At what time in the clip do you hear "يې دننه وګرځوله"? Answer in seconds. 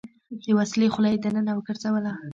1.13-2.13